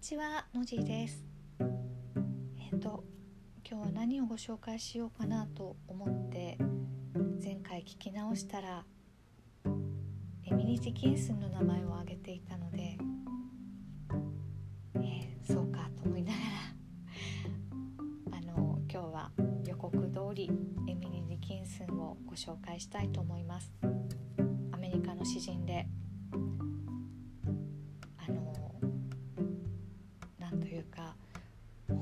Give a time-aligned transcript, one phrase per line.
[0.00, 1.22] ちはのじです。
[1.58, 3.04] えっ、と
[3.70, 6.56] 今日は何をご紹介しようかなと思って
[7.44, 8.86] 前回聞き直したら
[10.46, 12.96] エミリー・ディキンスンの名前を挙げていたので、
[14.94, 16.38] えー、そうかと思いなが
[18.30, 19.32] ら あの今日は
[19.66, 20.50] 予告通り
[20.88, 23.70] エミリー・ディキンスンをご紹介したいと思います。
[24.72, 25.86] アメリカの詩人で。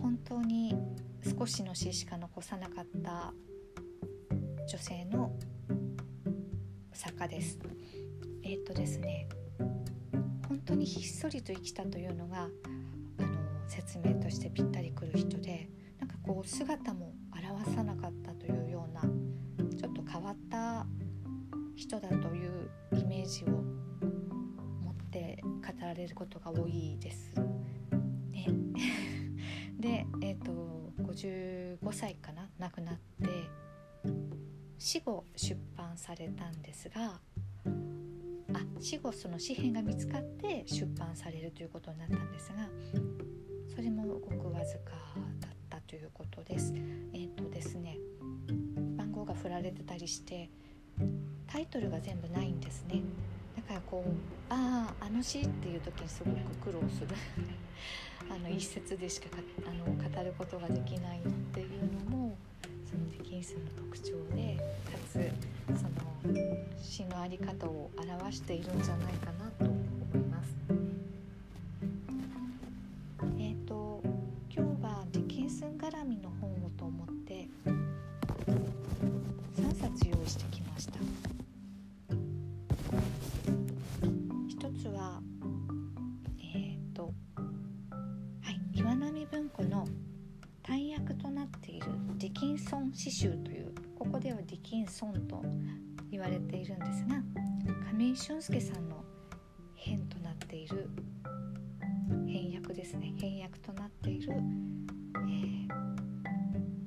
[0.03, 0.75] 本当に
[1.39, 3.33] 少しの詩しか残さなかった
[4.67, 5.33] 女性の
[6.93, 7.59] 作家です。
[8.43, 9.29] えっ、とですね
[10.49, 12.49] 本当にひっそりと生きたというのが
[13.19, 13.29] あの
[13.67, 19.03] 説明としてぴったりくる人でなんかこう姿も表さなかったというような
[19.77, 20.87] ちょっと変わった
[21.77, 25.51] 人だというイメージを持って語
[25.81, 27.33] られることが多いです。
[28.33, 33.29] ね、ーと、55歳かな亡くなって
[34.79, 37.21] 死後出版されたんですが
[38.55, 42.69] あ死後その紙幣が見つかって出版されるということになったんですが
[43.75, 44.93] それもごくわずか
[45.41, 46.75] だったということです。
[47.13, 47.97] えっ、とですね
[48.97, 50.51] 番号が振られてたりして
[51.47, 53.03] タイトルが全部ないんですね。
[53.57, 54.11] だからこう
[54.51, 57.09] 「あああの詩」っていう時にすごく苦労する
[58.31, 59.27] あの一節でしか
[59.67, 61.23] あの語ることができないっ
[61.55, 61.69] ていう
[62.11, 62.37] のも
[62.85, 64.57] そのデキンスの特徴で
[64.91, 65.13] かつ
[65.79, 66.35] その
[66.81, 69.68] 詩の在り方を表しているんじゃないかなと
[93.11, 95.43] 詩集というここではディキンソンと
[96.11, 97.23] 言われているんですが
[97.91, 99.03] 亀井俊介さんの
[99.75, 100.91] 編となっている
[102.27, 105.69] 翻訳ですね翻訳となっている、えー、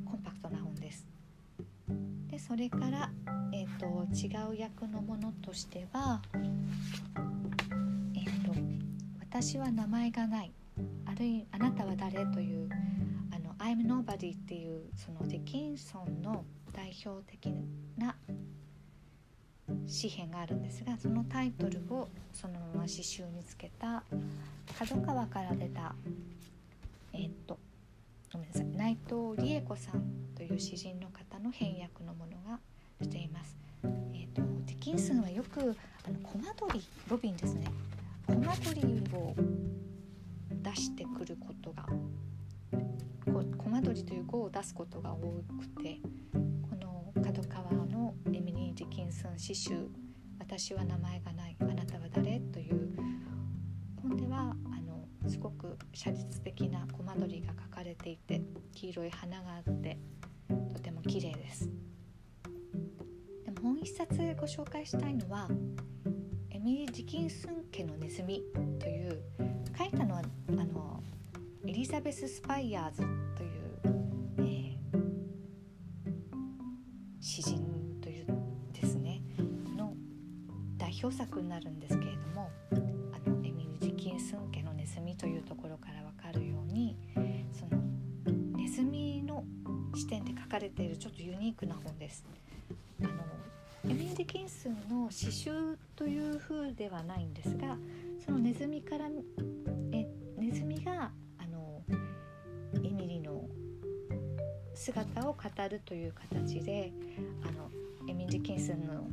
[0.05, 1.07] コンパクトな本です。
[2.27, 3.11] でそれから、
[3.51, 6.21] えーと、違う役のものとしては、
[8.13, 8.53] えーと
[9.19, 10.51] 「私は名前がない」
[11.05, 12.69] あるいあなたは誰という
[13.63, 17.53] I'm Nobody っていうそのディキンソンの代表的
[17.95, 18.15] な
[19.85, 24.03] 詩編があるんですがそのタイトルをそのまま詩集につけた
[24.79, 25.93] 角川から出た
[27.13, 27.59] えー、っと
[28.33, 30.03] ごめんなさい内藤理恵子さん
[30.35, 32.59] という詩人の方の翻訳のものが
[32.99, 33.57] 出ています。
[33.83, 35.59] えー、っとディキンソンはよく
[36.03, 37.65] あのコマ撮りロビンですね
[38.25, 38.81] コマ撮り
[39.13, 39.35] を
[40.63, 41.85] 出してくることが
[43.57, 45.99] コマ撮りという語を出すことが多くて
[46.69, 49.87] この角川のエミリー・ディキンソン詩集
[50.39, 52.95] 「私は名前がないあなたは誰?」という
[54.01, 58.41] 本ではあのすごく写実的なコマ撮りが描かれていて
[58.73, 59.97] 黄色い花があって
[60.73, 61.69] とても綺麗です。
[63.45, 65.47] でももう一冊ご紹介したいのは
[66.49, 68.43] エミリー・ディキンソン家のネズミ
[68.79, 69.23] という
[69.77, 71.03] 書いたのはあの
[71.65, 73.20] エリザベス・スパイヤーズ
[81.11, 86.95] 代表作になるんですけれどもあのエミリー・ディキンスン家のネズミというところから分かるように
[87.51, 87.81] その
[88.57, 89.43] ネズミの
[89.93, 92.23] 視点で書かれているちょっとユニークな本です。
[93.01, 93.09] あの
[93.91, 97.77] エミリー・ディキンスンの詩集という風ではないんですが
[98.23, 99.07] そのネズミから
[99.91, 100.07] え
[100.37, 101.81] ネズミがあの
[102.75, 103.43] エミリの
[104.75, 105.39] 姿を語
[105.69, 106.93] るという形で
[107.43, 107.69] あの
[108.07, 109.07] エミン・ディキンスンの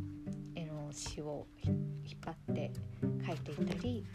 [0.88, 1.72] の詩を引
[2.16, 2.72] っ張って
[3.26, 4.06] 書いていたり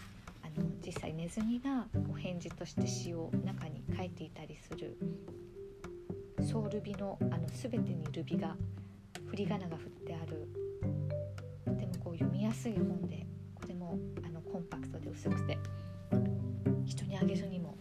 [0.42, 4.98] あの実際ネズミがお返事として詩を中に書いていたりする
[6.44, 8.56] ソウル美のあの全てにルビが
[9.28, 10.50] 振り仮名が振ってある。
[11.64, 13.26] とてもこう読みやすい本で
[13.56, 15.58] これもあのコンパクトで薄くて
[16.86, 17.78] 人にあげるにも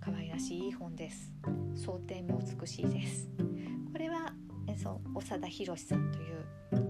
[0.00, 1.32] 可愛らしい本です。
[1.74, 3.28] 想定も美しいです。
[3.92, 4.32] これは
[4.68, 6.85] えそう長田博さんという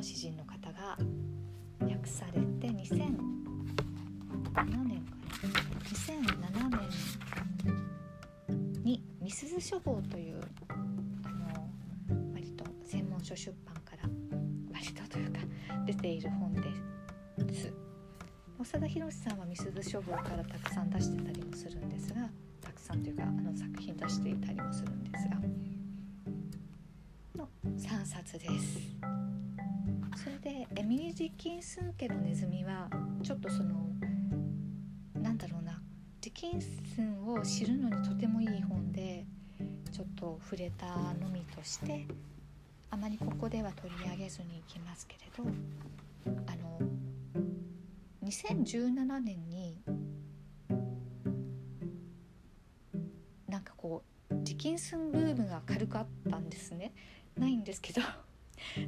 [0.00, 0.96] の詩人の方が
[1.82, 3.18] 訳されて2007年
[4.54, 4.78] かな
[5.84, 6.70] ？2007
[8.82, 10.40] 年に「みすず書房」という
[11.22, 11.68] あの
[12.32, 14.08] 割と専門書出版から
[14.72, 15.40] 割とというか
[15.84, 17.70] 出ている本です。
[18.56, 22.30] 長田博さんはみすゞ書房からたくさん出してたりもするんですが
[22.62, 25.36] たくさんというかあの作品出していたりもするんですが
[27.36, 28.99] の3冊です。
[30.90, 32.90] ミリー・ディキンスン家のネズミは
[33.22, 33.86] ちょっとその
[35.14, 35.80] なんだろうな
[36.20, 39.24] ディキンスンを知るのにとてもいい本で
[39.92, 40.86] ちょっと触れた
[41.24, 42.08] のみとして
[42.90, 45.44] あまりここでは取り上げずにいきますけれど
[46.48, 46.80] あの
[48.24, 49.80] 2017年に
[53.46, 56.92] なんかこうディキンスンブームが軽くあったんですね。
[57.36, 58.02] ないんですけど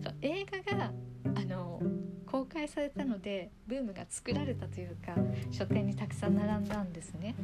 [0.02, 0.92] そう映画が
[1.34, 1.80] あの
[2.26, 5.14] 公開されたのでブームが作られたというか
[5.50, 7.34] 書店にたくさん並んだんですね。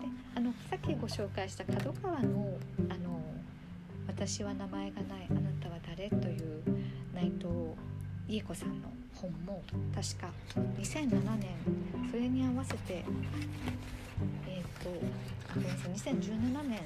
[0.00, 2.56] であのさっきご紹介した角川の
[2.88, 3.20] あの
[4.08, 6.62] 「私は名前がないあなたは誰?」という
[7.14, 7.48] 内藤
[8.28, 9.62] 家子さんの本も
[9.94, 10.30] 確か
[10.78, 11.48] 2007年
[12.10, 13.04] それに合わせて
[14.48, 14.90] えっ、ー、と
[15.54, 16.80] ごめんなさい2017年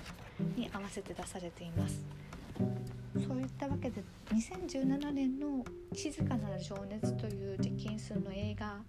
[0.56, 2.02] に合わせて出されています。
[3.20, 4.02] そういったわけで
[4.32, 5.64] 2017年の
[5.94, 8.82] 「静かな情熱」というディキンスンの映画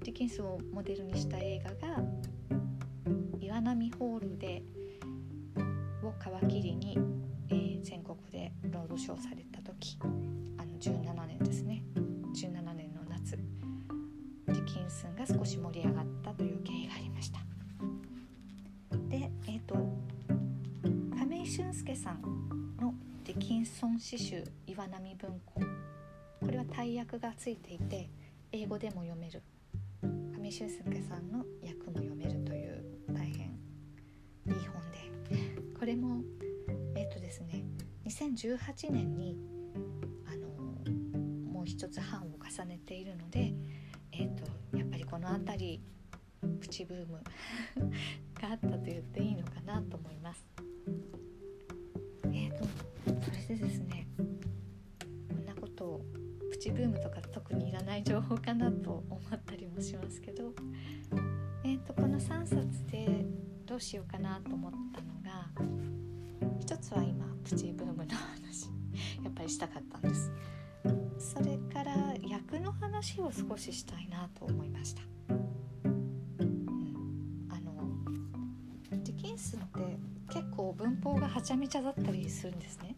[0.00, 2.04] ディキンスンをモデルにした映画が
[3.40, 4.62] 岩波ホールで
[6.02, 6.12] を
[6.42, 6.98] 皮切りに、
[7.50, 11.84] えー、全国でロードショーされた時あの17年ですね。
[12.34, 17.40] 17年の夏ディキンスンが少し盛り上がったという経緯がありました。
[19.08, 19.76] でえっ、ー、と
[21.16, 22.41] 亀井俊介さん
[24.02, 25.60] 詩集岩波文庫。
[26.40, 28.10] これは大役がついていて
[28.50, 29.44] 英語でも読める。
[30.02, 33.56] 上修介さんの訳も読めるという大変
[34.48, 35.78] いい本で。
[35.78, 36.20] これも
[36.96, 37.62] えっ、とですね
[38.04, 39.38] 2018年に
[40.26, 40.48] あの
[41.52, 43.54] もう一つ版を重ねているので
[44.10, 45.80] えっ、とやっぱりこの辺り
[46.60, 47.22] プチブーム
[48.34, 50.51] があったと言っていいのかなと思います。
[56.62, 60.52] プチブームとか特にいらない情報かなと思ったりもしますけど、
[61.64, 63.24] えーと、この3冊で
[63.66, 65.48] どうしようかなと思ったのが
[66.60, 68.70] 一つは今プチブームの話
[69.24, 70.30] やっぱりしたかったんです。
[71.18, 75.02] それから役の話を少ししたいなと思いました。
[78.92, 79.98] ディキンスって
[80.32, 82.94] 結構文法がはちゃめちゃだったりするんですね。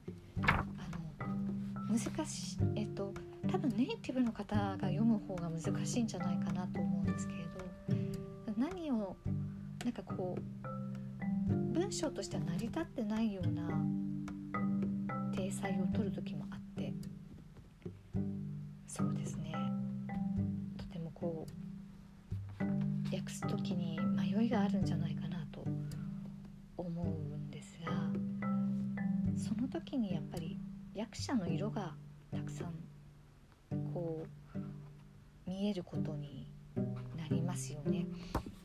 [1.89, 3.15] 難しいえっと
[3.55, 9.15] 多分ネイティブの方が読む方が難しいんじゃないかなと思うんですけれど何を
[9.85, 13.63] なんかこう文章としては成り立ってないような
[15.37, 16.93] 体裁を取る時もあって
[18.89, 19.53] そうですね。
[20.77, 21.47] とてもこ
[22.61, 25.65] う訳す時に迷いがあるんじゃないかなと
[26.77, 27.07] 思う
[27.37, 27.93] んですが
[29.37, 30.59] その時にやっぱり
[30.93, 31.95] 役者の色が
[32.33, 32.84] たくさん
[35.75, 36.47] ることに
[37.17, 38.07] なりますよね。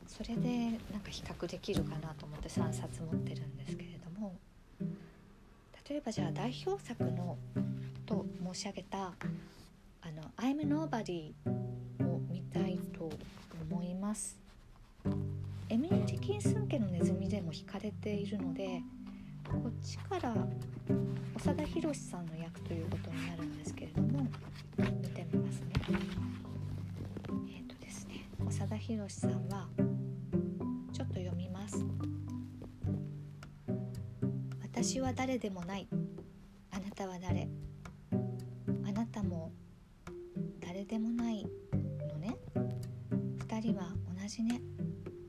[0.06, 4.36] それでなんか比較できるかなと思って3冊持ってるんですけれども
[5.88, 7.38] 例えばじゃあ代表作の
[8.04, 8.98] と申し上げた
[10.02, 11.32] あの「I'm Nobody」
[12.04, 13.10] を見たいと
[13.70, 14.38] 思います。
[15.68, 18.82] エミリー・ディキンスン家のネズミでも惹かれているので
[19.48, 20.34] こっちから
[21.38, 24.26] 長田博さんの役ということになるんですけれども
[24.76, 25.70] 見てみますね。
[28.90, 29.68] えっ、ー、とですね長田博さんは
[30.92, 31.86] ちょっと読みます。
[34.62, 35.88] 私は誰でもない。
[36.72, 37.48] あなたは誰。
[38.84, 39.52] あなたも
[40.60, 41.46] 誰でもない
[42.12, 42.36] のね。
[43.46, 44.60] 2人は同じね。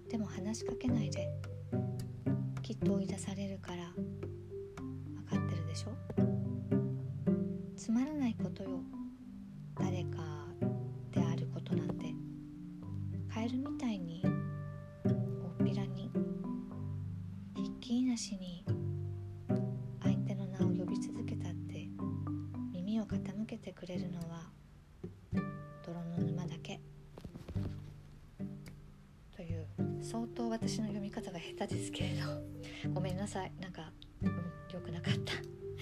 [0.09, 1.29] でも話しかけないで。
[2.63, 3.91] きっと追い出されるから。
[3.93, 5.91] 分かってるでしょ。
[7.75, 8.81] つまらないことよ。
[9.75, 10.30] 誰か
[13.41, 14.21] カエルみたいに
[15.03, 15.13] 大っ
[15.65, 16.11] ぴらに
[17.55, 18.63] ひっきりなしに
[20.03, 21.87] 相手の名を呼び続けたって
[22.71, 24.43] 耳を傾けてくれるのは
[25.83, 26.79] 泥の沼だけ。
[29.35, 29.65] という
[30.03, 32.43] 相当私の読み方が下手ですけれど。
[32.93, 33.51] ごめんなさい。
[33.59, 34.31] なんか、うん、
[34.71, 35.33] 良くなかった。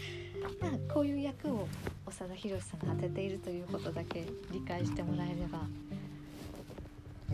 [0.66, 1.68] まあこういう役を
[2.10, 5.68] 長田博さんが当てているということだけ理解してもらえれば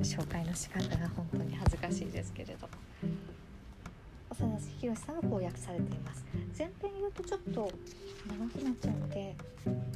[0.05, 2.67] 紹介の仕方が本当に恥ずかしいですけれど。
[4.37, 6.25] 長田博さんがこう訳されています。
[6.57, 7.71] 前編言うとちょっと
[8.27, 9.35] 長くなっちゃうので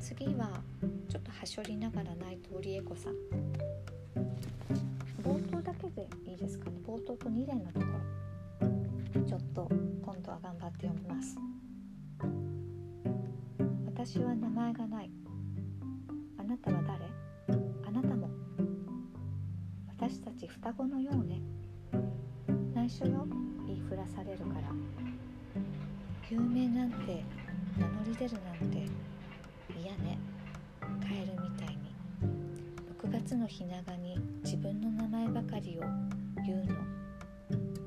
[0.01, 0.61] 次は
[1.09, 3.13] ちょっとはしょりながら内藤理恵子さん。
[5.21, 6.77] 冒頭だけでいいですかね。
[6.87, 9.27] 冒頭と2連のところ。
[9.27, 9.69] ちょっと
[10.01, 11.37] 今度は頑張って読みます。
[13.85, 15.11] 私は名前がない。
[16.37, 17.28] あなたは誰？
[20.09, 21.39] 私たち双子のようね。
[22.73, 23.27] 内緒よ
[23.67, 24.71] 言いふらされるから。
[26.31, 27.23] 有名なんて
[27.77, 28.87] 名乗り出るなんて
[29.79, 30.17] 嫌ね。
[30.81, 31.93] カエルみたいに。
[32.99, 35.81] 6月の日長に自分の名前ばかりを
[36.43, 36.73] 言うの。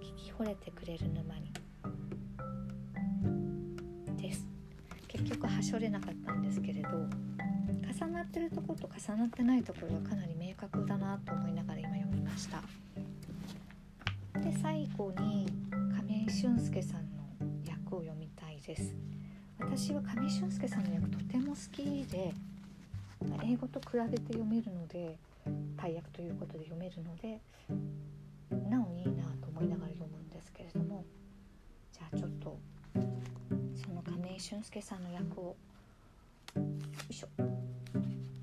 [0.00, 1.52] 聞き惚れてくれる沼に。
[4.17, 4.47] です。
[5.09, 6.88] 結局はしょれなかったんですけれど
[8.02, 11.81] 重なってるところと重なってないところがかなり明確だなと思いながら
[12.32, 12.62] ました。
[14.40, 15.46] で最後に
[15.94, 17.22] 亀井俊介さんの
[17.66, 18.94] 役を読みたいです。
[19.58, 22.32] 私は上俊介さんの役とても好きで
[23.44, 25.18] 英語と比べて読めるので
[25.76, 27.38] 大役ということで読めるので
[28.70, 31.04] なおいいなと思いながら読むんですけれども
[31.92, 32.58] じゃあちょっと
[32.94, 35.56] その亀井俊介さんの役をよ
[37.08, 37.28] いしょ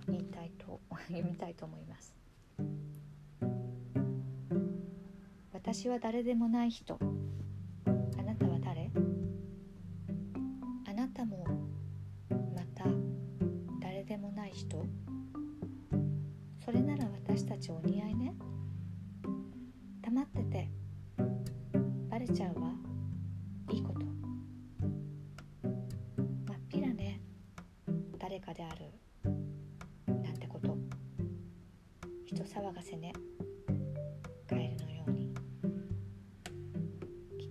[0.07, 0.79] 言いたいと
[1.09, 2.13] 読みたいと思います。
[5.61, 6.97] 私は誰でもない人。
[8.17, 8.89] あなたは誰？
[10.87, 11.45] あなたも
[12.55, 12.85] また
[13.81, 14.85] 誰でもない人？
[16.63, 18.33] それなら私たちお似合いね。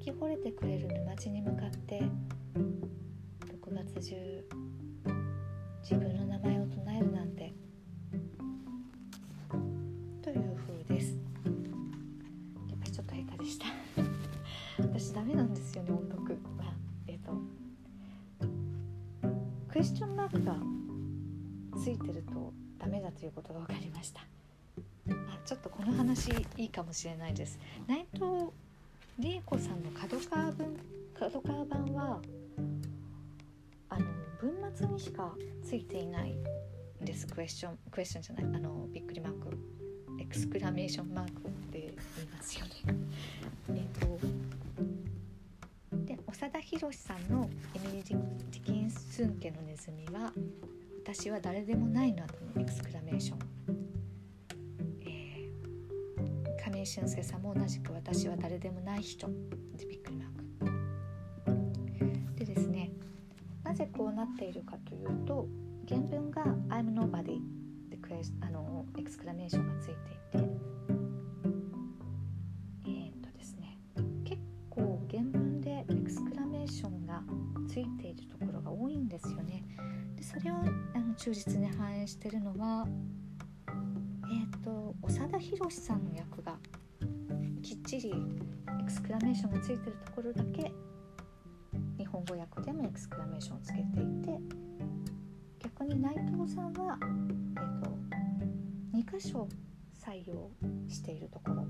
[0.09, 4.17] き惚れてくれる沼地に向かって6月中
[5.83, 7.53] 自分の名前を唱えるなんて
[10.23, 11.19] という風です。
[12.69, 13.67] やっぱりちょっと下手でした。
[14.79, 16.38] 私ダメなんですよね音読。
[16.57, 16.73] は
[17.07, 17.33] えっ、ー、と
[19.71, 20.57] クエスチョンマークが
[21.83, 24.23] ついてるとダメだということが分かりました。
[25.11, 27.59] あちょっとこの話いいかもしれないです。
[27.87, 28.53] 内藤
[29.19, 30.77] 理恵子さんの角川文
[31.13, 32.21] 角川版は
[33.89, 34.07] あの
[34.41, 35.35] 文末にしか
[35.65, 36.37] ついていない
[37.03, 37.27] んです。
[37.27, 39.59] クエスチョンクエスチョンじゃないあのびっくりマーク。
[40.21, 41.93] エクスクラメーションマークって言い
[42.29, 42.71] ますよね。
[43.71, 44.19] えっと
[45.97, 50.33] で長田博さんの「エミリー・ディキンスン家のネズミは」
[51.03, 59.27] 私は誰でもないの後のエクスクラメーション、ー、亀井俊介さんも同じく私は誰でもない人
[59.77, 60.29] でびっくりマー
[62.35, 62.93] クでですね
[63.65, 65.49] なぜこうなっているかというと
[65.89, 67.41] 原文が「I'm nobody」
[67.91, 70.49] でクエスあのエクスクラメーションがついていて
[72.85, 73.79] えー、っとですね
[74.25, 77.23] 結構原文でエクスクラメーションが
[77.69, 79.65] ついているところが多いんですよね。
[80.15, 80.57] でそれを
[80.95, 82.87] あの忠実に反映してるのは
[84.31, 86.57] えー、と長田博さんの役が
[87.63, 88.13] きっちり
[88.81, 90.73] エクスクラメーションがついてるところだけ
[91.97, 94.39] 日本語訳でもエクスクラメーションをつけていて
[95.61, 97.91] 逆に内藤さんは、えーと、
[98.95, 99.49] 2箇所
[100.05, 100.51] 採用
[100.89, 101.67] しているところ。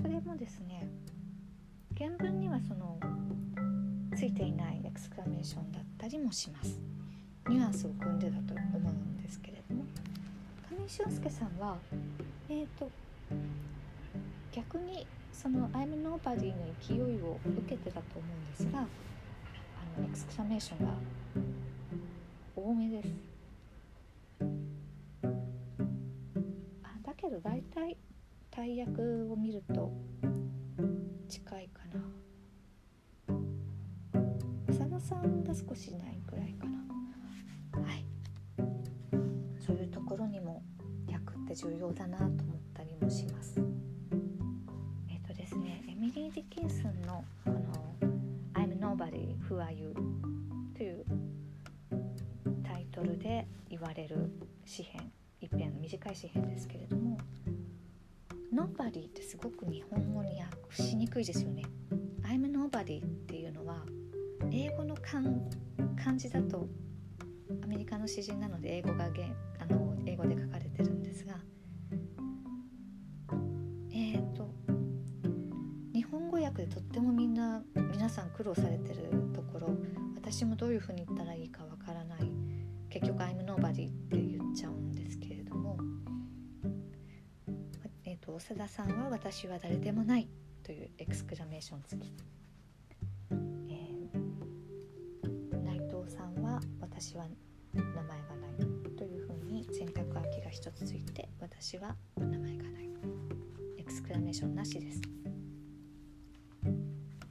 [0.00, 0.88] それもですね
[1.98, 2.98] 原文にはその
[4.16, 6.80] ついていないエクスクラメーションだったりもします。
[7.48, 9.59] ニュアンスを汲んでだと思うんですけれ
[10.90, 11.78] 俊介さんは
[12.48, 12.90] えっ、ー、と
[14.50, 18.86] 逆にその「I'm Nobody」の勢いを受けてたと思うんですがあ
[20.00, 20.94] のエクスクラメーションが
[22.56, 23.08] 多めです。
[26.82, 27.96] あだけど大体
[28.50, 29.92] 大役を見ると
[31.28, 32.00] 近いかな。
[34.68, 37.80] 浅田さんが少しないくらいかな。
[37.80, 38.04] はい。
[39.60, 40.64] そういうところにも
[41.50, 42.36] って重要だなと思っ
[42.72, 43.60] たりもします。
[45.08, 47.60] えっ、ー、とですねエミリー・ディキンスンのこの
[48.54, 49.94] Nobody Who Are You
[50.76, 51.04] という
[52.62, 54.30] タイトルで言われる
[54.64, 57.18] 詩編一編短い詩編ですけれども
[58.54, 61.64] Nobody ってすごく日本語に訳しにくいですよね。
[62.22, 63.84] I'm Nobody っていうのは
[64.52, 65.22] 英語の漢
[66.02, 66.68] 漢字だと
[67.64, 69.06] アメリカの詩人なので英語が
[69.58, 71.34] あの英語で書かれってるんですが
[73.92, 74.50] えっ、ー、と
[75.92, 79.68] 日本語訳でとってもみんな皆さん苦労されてるところ
[80.16, 82.30] 私もどういうふうに言ったらいいかわからない
[82.88, 85.76] 結局「I'm nobody」って言っちゃうんですけれども、
[88.04, 90.28] えーと、長田さんは「私は誰でもない」
[90.64, 92.12] というエクスクラメーション付き。
[95.62, 97.26] 内藤さんは私は
[97.74, 98.69] 名前がない
[99.70, 102.90] というふうに全角空きが一つついて私は名前がない。
[103.78, 105.00] エクスクラメーションなしです。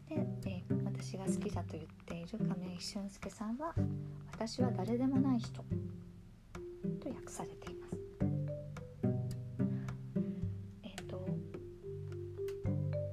[0.08, 0.15] で、
[0.46, 3.74] えー、私が好きだと言っている亀井俊介さんは
[4.31, 7.98] 私は誰でもない人と訳されています。
[10.84, 11.27] えっ、ー、と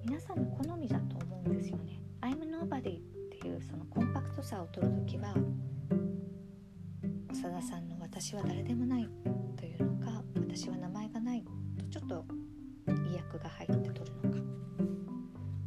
[0.04, 2.00] 皆さんの好みだと思うんですよね。
[2.20, 3.00] I'm nobody っ
[3.40, 5.34] ていうそのコンパクトさを取るときは
[8.18, 9.06] 「私は誰でもない」
[9.56, 11.44] というのか「私は名前がない」
[11.76, 12.24] とちょっと
[12.88, 14.38] 意訳が入って取るのか。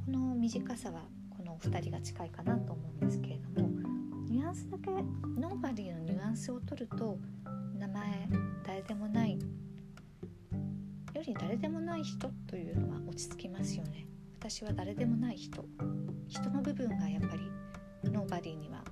[0.04, 3.70] この短さはこのお二人が近いかなと思うんですけれども
[4.28, 7.20] ニュアンスだけノーバディのニュアンスを取ると
[7.78, 8.28] 名前
[8.66, 14.08] 誰でもないより誰でもない人というのは落ち着きますよね。
[14.40, 15.64] 私は誰でもない人。
[16.28, 18.84] 人の部分がやっぱりノーバディには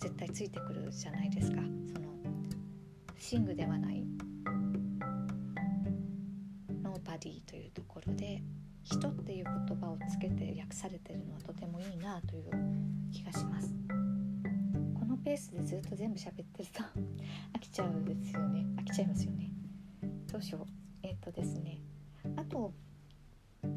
[0.00, 1.60] 絶対ついてくるじゃないですか。
[1.92, 2.05] その
[3.28, 4.04] シングではない。
[6.80, 8.40] ノーバディというところで
[8.84, 12.44] 人っていう言葉をつけて訳されてるのはとてもいいなという
[13.12, 13.74] 気がします。
[14.94, 16.84] このペースでずっと全部喋ってると
[17.52, 18.64] 飽きちゃうんですよね。
[18.76, 19.50] 飽きちゃいますよね。
[20.30, 20.66] どうしよう。
[21.02, 21.80] えっ、とですね。
[22.36, 22.72] あと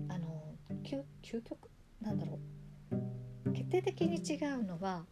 [0.09, 0.53] あの
[0.83, 1.71] 究究極？
[1.99, 2.37] なんだろ
[2.91, 3.51] う。
[3.53, 5.07] 決定的に違うのは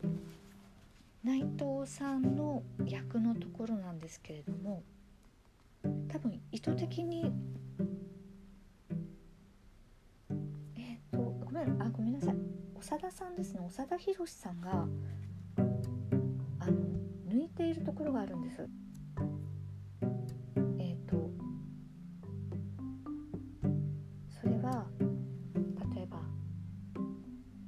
[1.28, 4.82] 内藤さんの役のところなんですけれども
[6.08, 7.34] 多分意図的に
[10.78, 12.36] えっ、ー、とごめんあごめんなさい。
[12.80, 13.70] 長田さんですね。
[13.76, 14.88] 長田博さんが
[16.60, 16.72] あの
[17.28, 18.66] 抜いているところがあるんです。
[20.80, 21.30] えっ、ー、と
[24.30, 24.86] それは
[25.94, 26.22] 例えば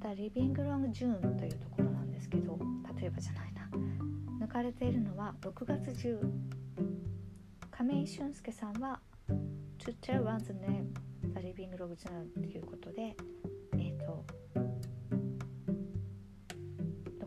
[0.00, 1.89] The Living Long June」というところ
[2.20, 2.58] ですけど
[2.98, 3.70] 例えばじゃないな。
[4.46, 6.20] 抜かれているのは6月中
[7.70, 9.00] 亀井俊介さんは
[9.78, 13.16] To tell one's name the living log journal ということで
[13.72, 14.24] えっ、ー、と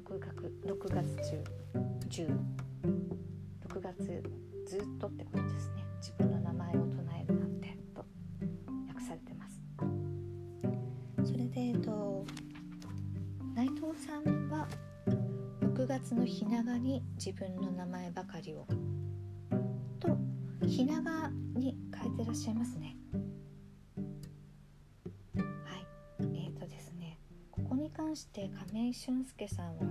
[0.04, 0.20] 6,
[0.66, 1.44] 6月中
[2.08, 2.40] 10
[3.70, 4.24] 6月
[4.68, 5.93] ずっとってことですね。
[16.04, 18.68] 6月のひながに自分の名前ばかりを。
[20.02, 20.18] と
[20.68, 22.98] ひながに変えてらっしゃいますね。
[25.46, 25.88] はい。
[26.20, 27.18] えーとですね
[27.52, 29.84] ここに関して亀井俊介さんは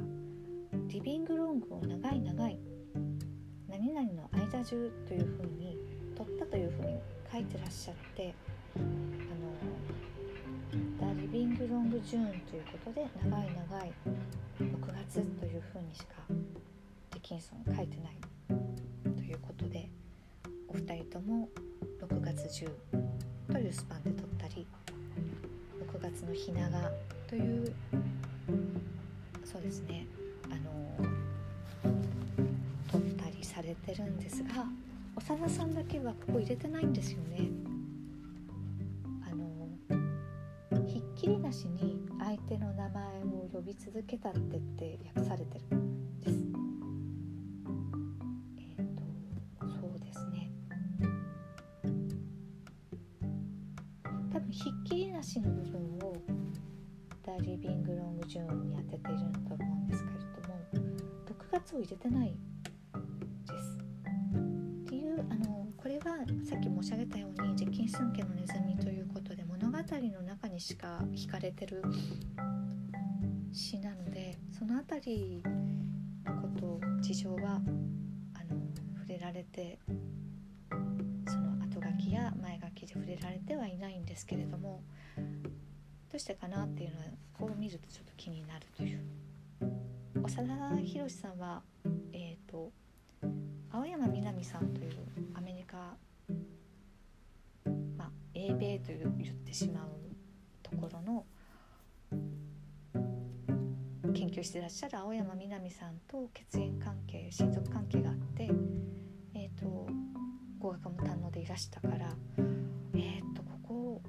[0.89, 2.59] リビングロングを長い長い
[3.67, 5.79] 何々の間中というふうに
[6.15, 6.99] 取ったというふうに
[7.33, 8.35] 書いてらっしゃって
[8.77, 8.85] あの
[11.17, 13.93] 「The Living Long June」ということで長い長い
[15.13, 16.15] 6月というふうにしか
[17.13, 18.17] デキンソン書いてない
[19.15, 19.91] ということで
[20.69, 21.51] お二人とも
[22.01, 24.67] 6月10というスパンで撮ったり
[25.93, 26.91] 6月の日長
[27.29, 27.75] という
[29.45, 30.07] そうですね
[30.51, 31.07] あの
[32.91, 34.65] 撮ったりされてるんですが
[35.29, 37.51] 長田さんだけはここ入れてないんですよね。
[41.23, 41.92] きりなしに
[42.49, 46.39] 手の名前を呼び続けたってって訳されてるんです。
[48.59, 49.03] えっ、ー、と
[49.81, 50.51] そうですね
[54.33, 56.17] 多分ひっきりなしの部分を
[57.23, 60.55] 「ダリビング・ロング・ジューン」に当てていると思うんですけれども
[61.27, 62.37] 6月を入れてないで
[63.59, 63.79] す。
[64.85, 68.62] っていうあのこれはさっき申し上げたようにジェキンスン家のネズミ
[70.63, 71.83] しか惹かれてる
[73.53, 75.43] 詩なのでその辺り
[76.25, 77.61] のこと事情は
[78.35, 78.61] あの
[78.95, 79.81] 触れられて
[81.27, 84.85] その後書きや前書きで触れられてはいないんですけれども
[85.17, 85.23] ど
[86.15, 89.03] うしてかなっていうのはこう見るとちょっと気になるという。
[90.15, 91.63] 長田博さんは、
[92.13, 92.71] えーと、
[93.21, 93.29] と
[93.73, 94.93] 青山みなみさんという
[95.35, 95.97] アメリカ
[97.99, 100.02] まあ英米と言ってしまう
[100.73, 101.25] ところの
[104.15, 108.51] 研究してらっしゃる青山みなみさんと血縁関係親族関係があって、
[109.35, 109.87] えーと、
[110.59, 112.09] 語学も堪能でいらしたから
[112.95, 114.03] えっ、ー、とここ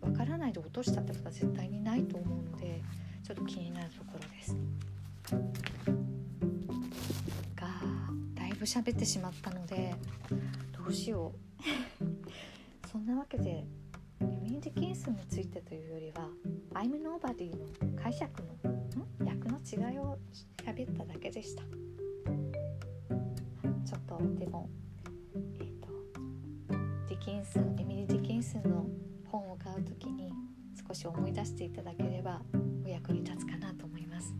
[0.00, 2.82] わからないで落としたってことは絶対にないと思うので
[3.22, 4.56] ちょっと気になるところです。
[7.56, 7.68] が
[8.34, 9.94] だいぶ喋ってしまったので
[10.76, 11.51] どうしよう
[14.82, 16.28] キンスについてというよりは
[16.74, 18.48] 「I'm Nobody」の解釈の
[19.24, 20.18] 役の違いを
[20.56, 21.62] 喋っただけでした。
[21.62, 24.68] ちょっとでも
[25.34, 25.86] えっ、ー、と
[27.08, 28.88] ディキンスエミリー・ディキンスの
[29.26, 30.32] 本を買う時に
[30.88, 32.42] 少し思い出していただければ
[32.84, 34.34] お役に立つかなと思います。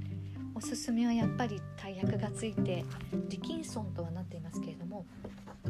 [0.57, 2.85] おすすめはやっぱり大役がついて
[3.29, 5.07] ディキンソンとはなっていますけれども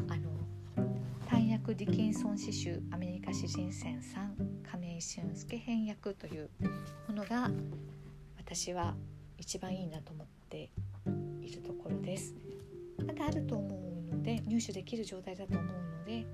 [0.08, 0.30] あの
[1.52, 6.48] 役ディキンソン詩集アメリカ詩人戦3亀井俊介編訳という
[7.06, 7.50] ものが
[8.38, 8.94] 私は
[9.36, 10.70] 一番いいなと思って
[11.42, 12.34] いるところです。
[13.06, 15.64] まだあると思うので入手できる状態だと思う
[15.98, 16.24] ので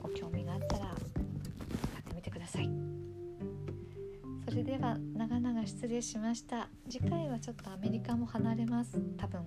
[0.00, 0.94] ご興味があったら買っ
[2.08, 2.70] てみてください。
[4.48, 6.68] それでは長々失礼しました。
[6.88, 8.96] 次回はちょっとアメリカも離れます。
[9.16, 9.42] 多分。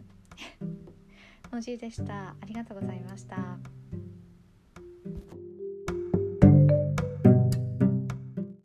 [1.53, 2.31] のじでした。
[2.31, 3.76] ありがとうございました。